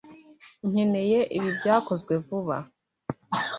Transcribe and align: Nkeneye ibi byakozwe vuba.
Nkeneye 0.69 1.19
ibi 1.37 1.49
byakozwe 1.59 2.13
vuba. 2.25 2.57